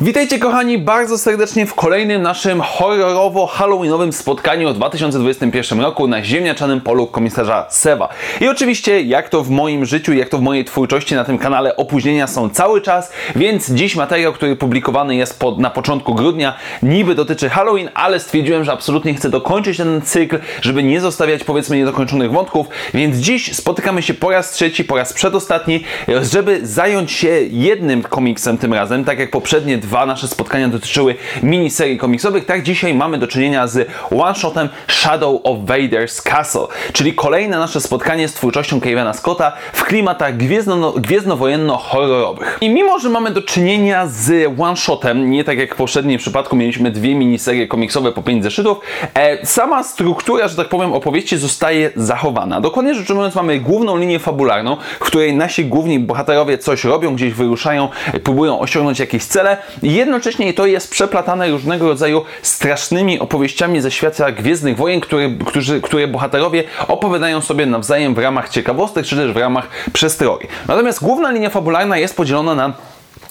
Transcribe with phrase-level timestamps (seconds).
[0.00, 7.06] Witajcie kochani bardzo serdecznie w kolejnym naszym horrorowo-halloweenowym spotkaniu w 2021 roku na ziemniaczanym polu
[7.06, 8.08] komisarza Sewa.
[8.40, 11.76] I oczywiście, jak to w moim życiu, jak to w mojej twórczości na tym kanale,
[11.76, 17.14] opóźnienia są cały czas, więc dziś materiał, który publikowany jest pod, na początku grudnia, niby
[17.14, 22.32] dotyczy Halloween, ale stwierdziłem, że absolutnie chcę dokończyć ten cykl, żeby nie zostawiać powiedzmy niedokończonych
[22.32, 25.84] wątków, więc dziś spotykamy się po raz trzeci, po raz przedostatni,
[26.22, 31.98] żeby zająć się jednym komiksem tym razem, tak jak poprzednie dwa nasze spotkania dotyczyły miniserii
[31.98, 37.80] komiksowych, tak dzisiaj mamy do czynienia z one-shotem Shadow of Vader's Castle, czyli kolejne nasze
[37.80, 42.58] spotkanie z twórczością Kevina Scotta w klimatach gwiezdno, gwiezdnowojenno-horrorowych.
[42.60, 46.90] I mimo, że mamy do czynienia z one-shotem, nie tak jak w poprzednim przypadku mieliśmy
[46.90, 48.78] dwie miniserie komiksowe po pięć zeszytów,
[49.14, 52.60] e, sama struktura, że tak powiem, opowieści zostaje zachowana.
[52.60, 57.32] Dokładnie rzecz ujmując, mamy główną linię fabularną, w której nasi główni bohaterowie coś robią, gdzieś
[57.32, 57.88] wyruszają,
[58.24, 64.76] próbują osiągnąć jakieś cele, Jednocześnie to jest przeplatane różnego rodzaju strasznymi opowieściami ze świata Gwiezdnych
[64.76, 69.68] Wojen, które, którzy, które bohaterowie opowiadają sobie nawzajem w ramach ciekawostek, czy też w ramach
[69.92, 70.48] przestrogi.
[70.68, 72.72] Natomiast główna linia fabularna jest podzielona na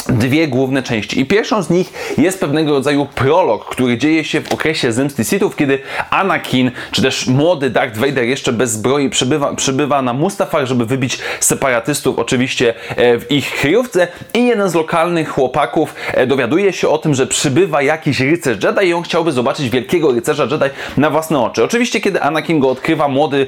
[0.09, 1.20] dwie główne części.
[1.20, 5.56] I pierwszą z nich jest pewnego rodzaju prolog, który dzieje się w okresie zemsty Sithów,
[5.56, 10.86] kiedy Anakin, czy też młody Darth Vader jeszcze bez zbroi przybywa, przybywa na Mustafar, żeby
[10.86, 16.89] wybić separatystów oczywiście e, w ich kryjówce i jeden z lokalnych chłopaków e, dowiaduje się
[16.89, 20.66] o tym, że przybywa jakiś rycerz Jedi i on chciałby zobaczyć wielkiego rycerza Jedi
[20.98, 21.64] na własne oczy.
[21.64, 23.48] Oczywiście kiedy Anakin go odkrywa, młody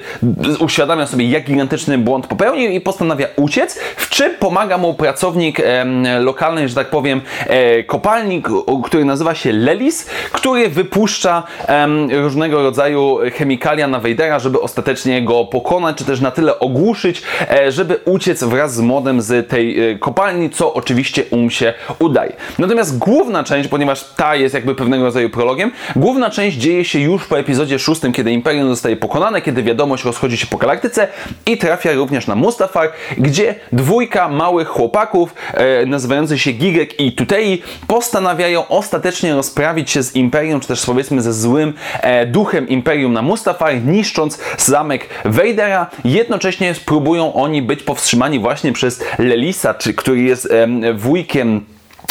[0.60, 5.62] uświadamia sobie jak gigantyczny błąd popełnił i postanawia uciec, w czym pomaga mu pracownik
[6.20, 8.50] lokalny lokalnej, że tak powiem, e, kopalnik,
[8.84, 11.44] który nazywa się Lelis, który wypuszcza
[12.12, 17.72] różnego rodzaju chemikalia na Vadera, żeby ostatecznie go pokonać, czy też na tyle ogłuszyć, e,
[17.72, 22.33] żeby uciec wraz z modem z tej e, kopalni, co oczywiście um się udaje.
[22.60, 27.27] Natomiast główna część, ponieważ ta jest jakby pewnego rodzaju prologiem, główna część dzieje się już
[27.27, 31.08] po epizodzie szóstym, kiedy Imperium zostaje pokonane, kiedy wiadomość rozchodzi się po galaktyce
[31.45, 37.61] i trafia również na Mustafar, gdzie dwójka małych chłopaków, e, nazywających się Gigek i Tutei
[37.87, 43.21] postanawiają ostatecznie rozprawić się z Imperium, czy też powiedzmy ze złym e, duchem Imperium na
[43.21, 45.89] Mustafar, niszcząc zamek Vadera.
[46.05, 51.65] Jednocześnie próbują oni być powstrzymani właśnie przez Lelisa, czy, który jest e, wujkiem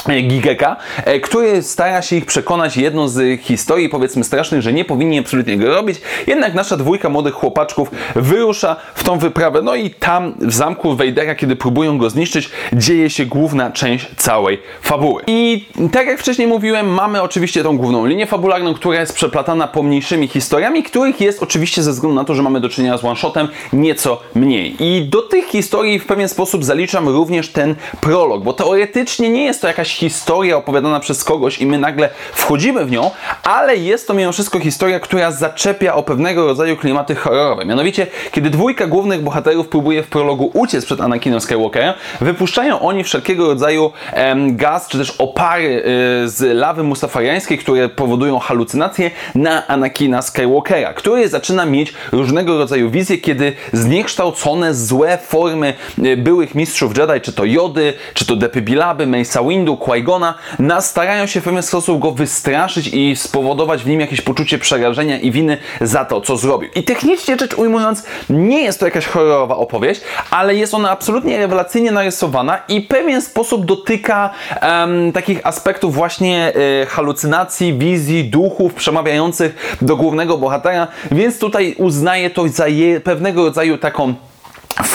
[0.04, 5.18] Gigeka, e, który stara się ich przekonać jedną z historii, powiedzmy strasznych, że nie powinni
[5.18, 6.00] absolutnie go robić.
[6.26, 9.62] Jednak nasza dwójka młodych chłopaczków wyrusza w tą wyprawę.
[9.62, 14.62] No i tam w zamku Vadera, kiedy próbują go zniszczyć, dzieje się główna część całej
[14.80, 15.22] fabuły.
[15.26, 20.28] I tak jak wcześniej mówiłem, mamy oczywiście tą główną linię fabularną, która jest przeplatana pomniejszymi
[20.28, 24.20] historiami, których jest oczywiście ze względu na to, że mamy do czynienia z one-shotem nieco
[24.34, 24.76] mniej.
[24.80, 29.60] I do tych historii w pewien sposób zaliczam również ten prolog, bo teoretycznie nie jest
[29.60, 33.10] to jakaś historia opowiadana przez kogoś i my nagle wchodzimy w nią,
[33.42, 37.64] ale jest to mimo wszystko historia, która zaczepia o pewnego rodzaju klimaty horrorowe.
[37.64, 43.46] Mianowicie, kiedy dwójka głównych bohaterów próbuje w prologu uciec przed Anakinem Skywalkerem, wypuszczają oni wszelkiego
[43.46, 45.82] rodzaju em, gaz, czy też opary
[46.24, 52.90] y, z lawy mustafariańskiej, które powodują halucynacje na Anakina Skywalkera, który zaczyna mieć różnego rodzaju
[52.90, 59.06] wizje, kiedy zniekształcone, złe formy y, byłych mistrzów Jedi, czy to Jody, czy to Depybilaby,
[59.06, 60.34] Mesa Windu, Qui-Gona,
[60.80, 65.30] starają się w pewien sposób go wystraszyć i spowodować w nim jakieś poczucie przerażenia i
[65.30, 66.70] winy za to, co zrobił.
[66.74, 70.00] I technicznie rzecz ujmując, nie jest to jakaś horrorowa opowieść,
[70.30, 74.30] ale jest ona absolutnie rewelacyjnie narysowana i w pewien sposób dotyka
[74.62, 82.30] um, takich aspektów właśnie e, halucynacji, wizji, duchów przemawiających do głównego bohatera, więc tutaj uznaję
[82.30, 84.14] to za je, pewnego rodzaju taką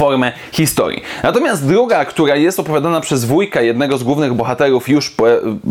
[0.01, 1.01] formę historii.
[1.23, 5.25] Natomiast druga, która jest opowiadana przez wujka jednego z głównych bohaterów już po,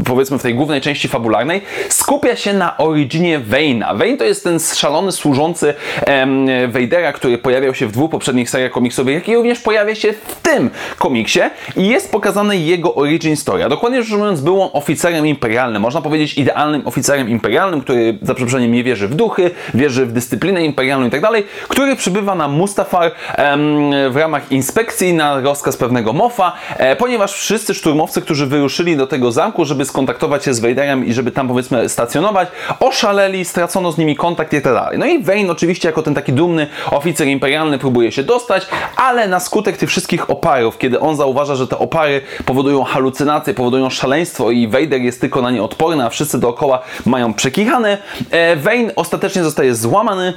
[0.05, 3.95] powiedzmy w tej głównej części fabularnej, skupia się na originie Wayna.
[3.95, 5.75] Wayne to jest ten szalony służący
[6.07, 10.13] em, Vadera, który pojawiał się w dwóch poprzednich seriach komiksowych, jak i również pojawia się
[10.13, 11.41] w tym komiksie
[11.77, 13.65] i jest pokazany jego origin story.
[13.65, 18.35] A dokładnie rzecz ujmując, był on oficerem imperialnym, można powiedzieć idealnym oficerem imperialnym, który za
[18.35, 22.49] przeproszeniem nie wierzy w duchy, wierzy w dyscyplinę imperialną i tak dalej, który przybywa na
[22.49, 28.97] Mustafar em, w ramach inspekcji na rozkaz pewnego Moffa, e, ponieważ wszyscy szturmowcy, którzy wyruszyli
[28.97, 32.49] do tego zamku, żeby skontaktować się z Vaderem i żeby tam powiedzmy stacjonować,
[32.81, 34.99] oszaleli, stracono z nimi kontakt i tak dalej.
[34.99, 39.41] No i Vane oczywiście jako ten taki dumny oficer imperialny próbuje się dostać, ale na
[39.41, 44.69] skutek tych wszystkich oparów, kiedy on zauważa, że te opary powodują halucynacje, powodują szaleństwo i
[44.69, 47.99] Vader jest tylko na nie odporny, a wszyscy dookoła mają przekichane,
[48.31, 50.33] e, Vane ostatecznie zostaje złamany,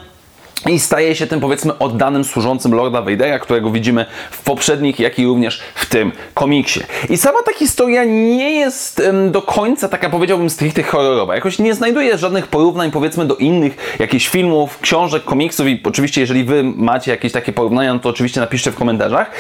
[0.70, 5.26] i staje się tym powiedzmy oddanym służącym Lorda Vadera, którego widzimy w poprzednich, jak i
[5.26, 6.80] również w tym komiksie.
[7.10, 9.02] I sama ta historia nie jest
[9.32, 11.36] do końca taka powiedziałbym stricte horrorowa.
[11.36, 16.44] Jakoś nie znajduje żadnych porównań powiedzmy do innych jakichś filmów, książek, komiksów i oczywiście jeżeli
[16.44, 19.32] wy macie jakieś takie porównania, no to oczywiście napiszcie w komentarzach.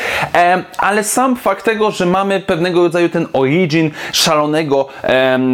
[0.77, 4.87] Ale sam fakt tego, że mamy pewnego rodzaju ten origin szalonego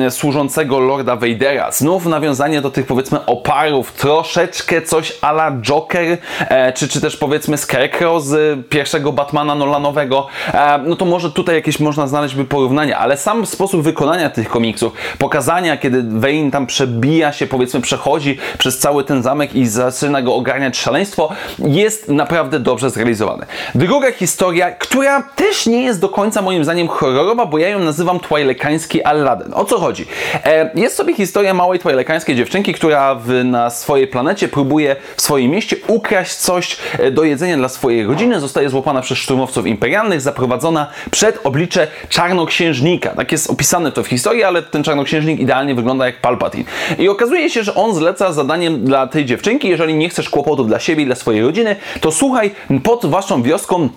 [0.09, 6.87] służącego Lorda Vadera, znów nawiązanie do tych powiedzmy oparów, troszeczkę coś ala Joker, e, czy,
[6.87, 12.07] czy też powiedzmy Scarecrow z pierwszego Batmana Nolanowego, e, no to może tutaj jakieś można
[12.07, 17.47] znaleźć by porównania, ale sam sposób wykonania tych komiksów, pokazania, kiedy Wayne tam przebija się,
[17.47, 21.29] powiedzmy przechodzi przez cały ten zamek i zaczyna go ogarniać szaleństwo,
[21.59, 23.45] jest naprawdę dobrze zrealizowany.
[23.75, 28.19] Druga historia, która też nie jest do końca moim zdaniem horrorowa, bo ja ją nazywam
[28.19, 29.53] Twilekański Aladdin.
[29.53, 30.05] O co chodzi?
[30.45, 35.51] E, jest sobie historia małej twilekańskiej dziewczynki, która w, na swojej planecie próbuje w swoim
[35.51, 38.39] mieście ukraść coś e, do jedzenia dla swojej rodziny.
[38.39, 43.09] Zostaje złapana przez szturmowców imperialnych, zaprowadzona przed oblicze czarnoksiężnika.
[43.09, 46.63] Tak jest opisane to w historii, ale ten czarnoksiężnik idealnie wygląda jak Palpatine.
[46.97, 50.79] I okazuje się, że on zleca zadaniem dla tej dziewczynki, jeżeli nie chcesz kłopotów dla
[50.79, 52.51] siebie i dla swojej rodziny, to słuchaj,
[52.83, 53.89] pod waszą wioską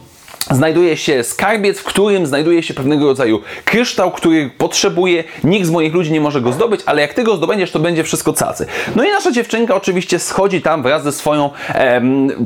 [0.51, 5.95] znajduje się skarbiec, w którym znajduje się pewnego rodzaju kryształ, który potrzebuje, nikt z moich
[5.95, 8.67] ludzi nie może go zdobyć, ale jak ty go zdobędziesz, to będzie wszystko cacy.
[8.97, 11.51] No i nasza dziewczynka oczywiście schodzi tam wraz ze swoją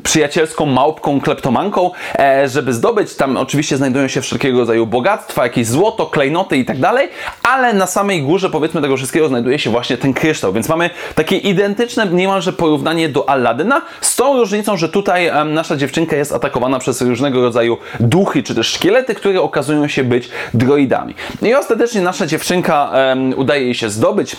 [0.03, 3.15] przyjacielską małpką, kleptomanką, e, żeby zdobyć.
[3.15, 7.09] Tam oczywiście znajdują się wszelkiego rodzaju bogactwa, jakieś złoto, klejnoty i tak dalej,
[7.43, 11.37] ale na samej górze powiedzmy tego wszystkiego znajduje się właśnie ten kryształ, więc mamy takie
[11.37, 17.03] identyczne niemalże porównanie do Aladyna, z tą różnicą, że tutaj nasza dziewczynka jest atakowana przez
[17.03, 21.15] różnego rodzaju duchy czy też szkielety, które okazują się być droidami.
[21.43, 24.37] I ostatecznie nasza dziewczynka um, udaje jej się zdobyć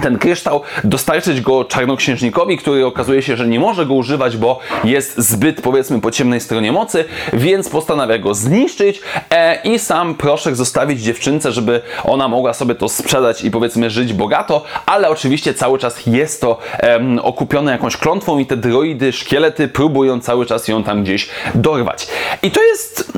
[0.00, 5.18] ten kryształ, dostarczyć go czarnoksiężnikowi, który okazuje się, że nie może go używać, bo jest
[5.18, 9.00] zbyt powiedzmy po ciemnej stronie mocy, więc postanawia go zniszczyć
[9.30, 14.12] e, i sam proszek zostawić dziewczynce, żeby ona mogła sobie to sprzedać i powiedzmy żyć
[14.12, 19.68] bogato, ale oczywiście cały czas jest to e, okupione jakąś klątwą i te droidy, szkielety
[19.68, 22.08] próbują cały czas ją tam gdzieś dorwać.
[22.42, 23.12] I to jest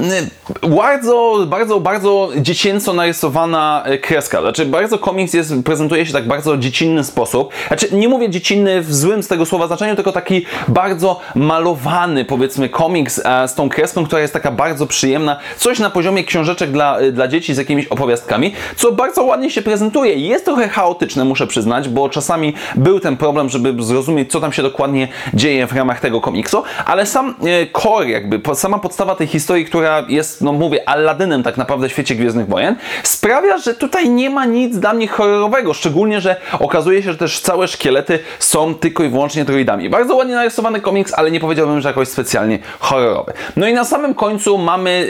[0.69, 4.40] bardzo, bardzo, bardzo dziecięco narysowana e, kreska.
[4.40, 7.53] Znaczy bardzo komiks jest, prezentuje się tak bardzo dziecinny sposób.
[7.69, 12.69] Znaczy, nie mówię dziecinny w złym z tego słowa znaczeniu, tylko taki bardzo malowany, powiedzmy,
[12.69, 15.37] komiks e, z tą kreską, która jest taka bardzo przyjemna.
[15.56, 19.62] Coś na poziomie książeczek dla, e, dla dzieci z jakimiś opowiastkami, co bardzo ładnie się
[19.62, 20.15] prezentuje.
[20.15, 24.62] Jest trochę chaotyczne, muszę przyznać, bo czasami był ten problem, żeby zrozumieć, co tam się
[24.62, 29.64] dokładnie dzieje w ramach tego komiksu, ale sam e, core, jakby sama podstawa tej historii,
[29.64, 34.31] która jest, no mówię, Aladynem tak naprawdę w świecie Gwiezdnych Wojen, sprawia, że tutaj nie
[34.31, 39.05] ma nic dla mnie horrorowego, szczególnie, że okazuje się, że też całe szkielety są tylko
[39.05, 39.91] i wyłącznie droidami.
[39.91, 43.33] Bardzo ładnie narysowany komiks, ale nie powiedziałbym, że jakoś specjalnie horrorowy.
[43.56, 45.09] No i na samym końcu mamy...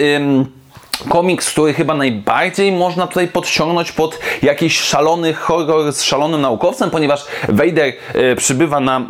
[1.08, 7.24] komiks, który chyba najbardziej można tutaj podciągnąć pod jakiś szalony horror z szalonym naukowcem, ponieważ
[7.48, 9.04] Vader e, przybywa na e,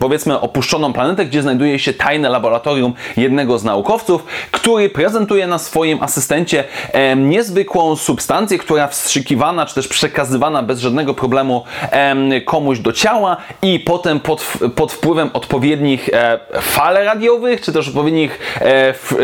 [0.00, 6.02] powiedzmy opuszczoną planetę, gdzie znajduje się tajne laboratorium jednego z naukowców, który prezentuje na swoim
[6.02, 12.92] asystencie e, niezwykłą substancję, która wstrzykiwana czy też przekazywana bez żadnego problemu e, komuś do
[12.92, 19.14] ciała i potem pod, pod wpływem odpowiednich e, fal radiowych, czy też odpowiednich e, f,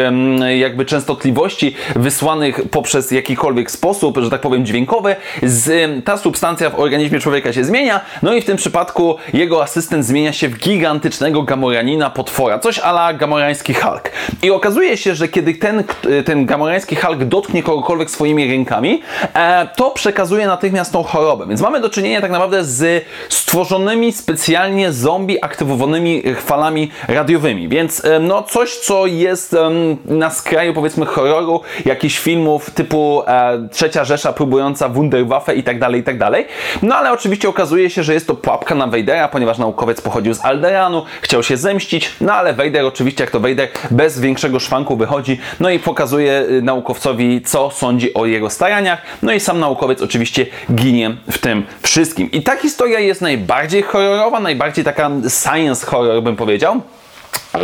[0.57, 7.21] jakby częstotliwości wysłanych poprzez jakikolwiek sposób, że tak powiem dźwiękowy, z, ta substancja w organizmie
[7.21, 12.11] człowieka się zmienia, no i w tym przypadku jego asystent zmienia się w gigantycznego gamoranina
[12.11, 14.11] potwora, coś ala gamorański Hulk.
[14.43, 15.85] I okazuje się, że kiedy ten,
[16.25, 19.03] ten gamorański Hulk dotknie kogokolwiek swoimi rękami,
[19.35, 21.47] e, to przekazuje natychmiast tą chorobę.
[21.47, 27.69] Więc mamy do czynienia tak naprawdę z stworzonymi specjalnie zombie aktywowanymi falami radiowymi.
[27.69, 29.71] Więc e, no coś, co jest e,
[30.05, 36.01] na skraju powiedzmy horroru, jakichś filmów typu e, Trzecia Rzesza próbująca Wunderwaffe i tak dalej,
[36.01, 36.47] i tak dalej.
[36.83, 40.45] No ale oczywiście okazuje się, że jest to pułapka na Vadera, ponieważ naukowiec pochodził z
[40.45, 45.39] Alderanu, chciał się zemścić, no ale Vader oczywiście, jak to Vader, bez większego szwanku wychodzi,
[45.61, 50.47] no i pokazuje y, naukowcowi, co sądzi o jego staraniach, no i sam naukowiec oczywiście
[50.75, 52.31] ginie w tym wszystkim.
[52.31, 56.81] I ta historia jest najbardziej horrorowa, najbardziej taka science horror bym powiedział.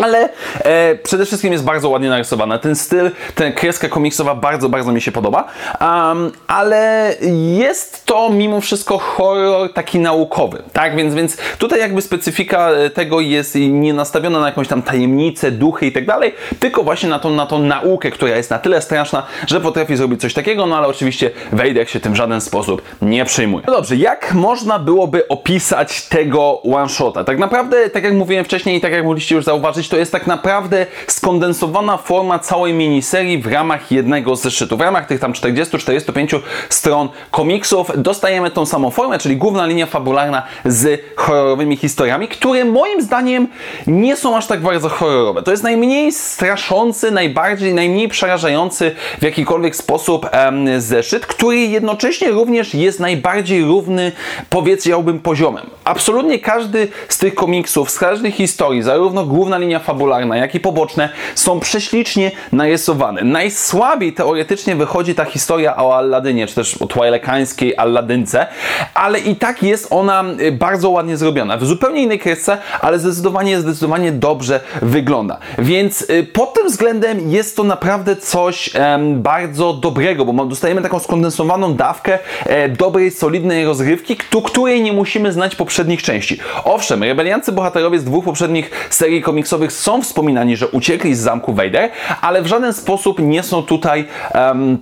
[0.02, 2.58] Ale e, przede wszystkim jest bardzo ładnie narysowana.
[2.58, 5.44] Ten styl, ten kreska komiksowa bardzo, bardzo mi się podoba,
[5.80, 7.14] um, ale
[7.56, 10.96] jest to mimo wszystko horror taki naukowy, tak?
[10.96, 15.86] Więc, więc tutaj jakby specyfika e, tego jest nie nastawiona na jakąś tam tajemnicę, duchy
[15.86, 19.22] i tak dalej, tylko właśnie na tą, na tą naukę, która jest na tyle straszna,
[19.46, 23.24] że potrafi zrobić coś takiego, no ale oczywiście Vader się tym w żaden sposób nie
[23.24, 23.64] przejmuje.
[23.66, 27.24] No dobrze, jak można byłoby opisać tego one-shota?
[27.24, 30.26] Tak naprawdę, tak jak mówiłem wcześniej i tak jak mogliście już zauważyć, to jest tak
[30.26, 34.76] naprawdę skondensowana forma całej miniserii w ramach jednego zeszytu.
[34.76, 40.42] W ramach tych tam 40-45 stron komiksów dostajemy tą samą formę, czyli główna linia fabularna
[40.64, 43.48] z horrorowymi historiami, które moim zdaniem
[43.86, 45.42] nie są aż tak bardzo horrorowe.
[45.42, 52.74] To jest najmniej straszący, najbardziej, najmniej przerażający w jakikolwiek sposób em, zeszyt, który jednocześnie również
[52.74, 54.12] jest najbardziej równy,
[54.50, 55.66] powiedziałbym, poziomem.
[55.84, 61.08] Absolutnie każdy z tych komiksów, z każdej historii, zarówno główna linia fabularna, jak i poboczne,
[61.34, 63.24] są prześlicznie narysowane.
[63.24, 68.46] Najsłabiej teoretycznie wychodzi ta historia o Alladynie, czy też o twilekańskiej Alladynce,
[68.94, 71.56] ale i tak jest ona y, bardzo ładnie zrobiona.
[71.56, 75.38] W zupełnie innej kresce, ale zdecydowanie, zdecydowanie dobrze wygląda.
[75.58, 80.98] Więc y, pod tym względem jest to naprawdę coś em, bardzo dobrego, bo dostajemy taką
[80.98, 86.38] skondensowaną dawkę e, dobrej, solidnej rozrywki, której nie musimy znać poprzednich części.
[86.64, 91.90] Owszem, rebeliancy bohaterowie z dwóch poprzednich serii komiksowych są wspominani, że uciekli z zamku Vader,
[92.20, 94.04] ale w żaden sposób nie są tutaj
[94.34, 94.78] um,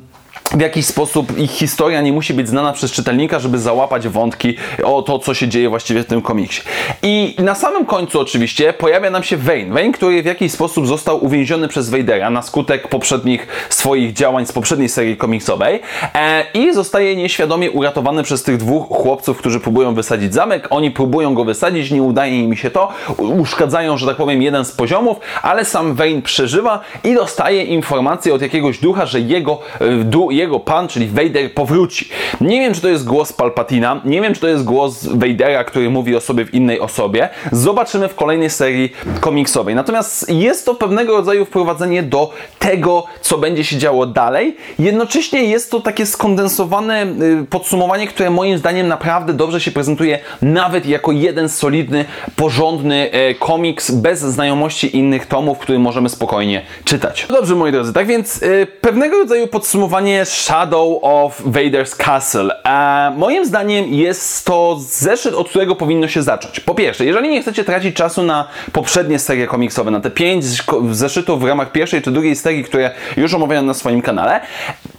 [0.55, 5.03] w jakiś sposób ich historia nie musi być znana przez czytelnika, żeby załapać wątki o
[5.03, 6.63] to, co się dzieje właściwie w tym komiksie.
[7.03, 9.75] I na samym końcu oczywiście pojawia nam się Wayne.
[9.75, 14.53] Wayne, który w jakiś sposób został uwięziony przez Vadera na skutek poprzednich swoich działań z
[14.53, 15.81] poprzedniej serii komiksowej
[16.15, 20.67] e, i zostaje nieświadomie uratowany przez tych dwóch chłopców, którzy próbują wysadzić zamek.
[20.71, 22.89] Oni próbują go wysadzić, nie udaje im się to,
[23.19, 28.43] uszkadzają, że tak powiem, jeden z poziomów, ale sam Wayne przeżywa i dostaje informację od
[28.43, 29.59] jakiegoś ducha, że jego,
[30.05, 32.09] du, jego pan, czyli Vader, powróci.
[32.41, 35.91] Nie wiem, czy to jest głos Palpatina, nie wiem, czy to jest głos Vadera, który
[35.91, 37.29] mówi o sobie w innej osobie.
[37.53, 39.75] Zobaczymy w kolejnej serii komiksowej.
[39.75, 44.57] Natomiast jest to pewnego rodzaju wprowadzenie do tego, co będzie się działo dalej.
[44.79, 47.07] Jednocześnie jest to takie skondensowane
[47.43, 52.05] y, podsumowanie, które moim zdaniem naprawdę dobrze się prezentuje, nawet jako jeden solidny,
[52.37, 57.27] porządny e, komiks bez znajomości innych tomów, który możemy spokojnie czytać.
[57.29, 62.65] Dobrze, moi drodzy, tak więc e, pewnego rodzaju podsumowanie Shadow of Vader's Castle.
[62.65, 66.61] E, moim zdaniem jest to zeszyt, od którego powinno się zacząć.
[66.61, 70.45] Po pierwsze, jeżeli nie chcecie tracić czasu na poprzednie serie komiksowe, na te pięć
[70.91, 74.41] zeszytów w ramach pierwszej czy drugiej serii, które już omawiałem na swoim kanale,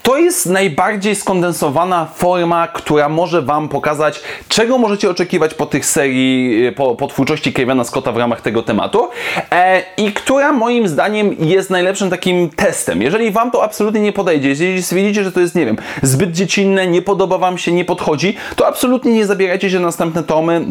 [0.01, 6.71] to jest najbardziej skondensowana forma, która może Wam pokazać, czego możecie oczekiwać po tych serii,
[6.71, 9.09] po, po twórczości Kevina Scotta w ramach tego tematu
[9.51, 13.01] e, i która moim zdaniem jest najlepszym takim testem.
[13.01, 16.87] Jeżeli Wam to absolutnie nie podejdzie, jeżeli stwierdzicie, że to jest, nie wiem, zbyt dziecinne,
[16.87, 20.65] nie podoba Wam się, nie podchodzi, to absolutnie nie zabierajcie się na następne tomy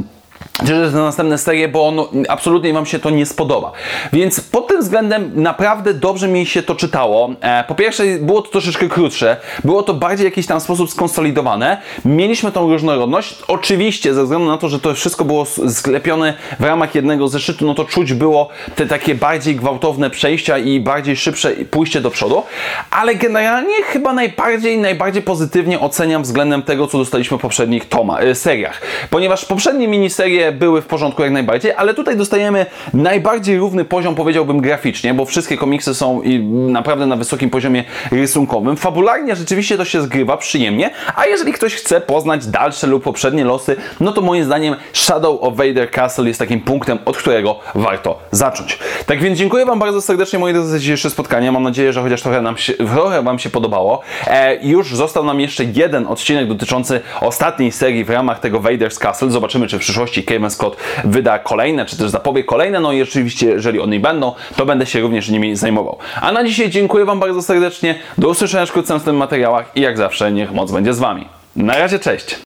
[0.93, 3.73] na następne serie, bo on, absolutnie Wam się to nie spodoba.
[4.13, 7.31] Więc pod tym względem naprawdę dobrze mi się to czytało.
[7.41, 11.83] E, po pierwsze, było to troszeczkę krótsze, było to bardziej w jakiś tam sposób skonsolidowane.
[12.05, 13.35] Mieliśmy tą różnorodność.
[13.49, 17.75] Oczywiście, ze względu na to, że to wszystko było sklepione w ramach jednego zeszytu, no
[17.75, 22.43] to czuć było te takie bardziej gwałtowne przejścia i bardziej szybsze pójście do przodu.
[22.91, 28.35] Ale generalnie chyba najbardziej, najbardziej pozytywnie oceniam względem tego, co dostaliśmy w poprzednich toma, e,
[28.35, 28.81] seriach.
[29.11, 34.61] Ponieważ poprzednie miniserie były w porządku jak najbardziej, ale tutaj dostajemy najbardziej równy poziom, powiedziałbym,
[34.61, 38.77] graficznie, bo wszystkie komiksy są naprawdę na wysokim poziomie rysunkowym.
[38.77, 43.77] Fabularnie rzeczywiście to się zgrywa przyjemnie, a jeżeli ktoś chce poznać dalsze lub poprzednie losy,
[44.01, 48.79] no to moim zdaniem Shadow of Vader Castle jest takim punktem, od którego warto zacząć.
[49.07, 51.53] Tak więc dziękuję Wam bardzo serdecznie, moi drodzy, dzisiejsze spotkanie.
[51.53, 54.01] Mam nadzieję, że chociaż trochę, nam się, trochę Wam się podobało.
[54.27, 59.31] E, już został nam jeszcze jeden odcinek dotyczący ostatniej serii w ramach tego Vader's Castle.
[59.31, 63.47] Zobaczymy, czy w przyszłości Cayman Scott wyda kolejne, czy też zapowie kolejne, no i oczywiście,
[63.47, 65.99] jeżeli one będą, to będę się również nimi zajmował.
[66.21, 69.99] A na dzisiaj dziękuję Wam bardzo serdecznie, do usłyszenia wkrótce w następnych materiałach i jak
[69.99, 71.29] zawsze niech moc będzie z Wami.
[71.57, 72.37] Na razie, cześć!